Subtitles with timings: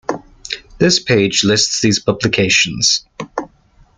[0.79, 3.05] This page lists these publications.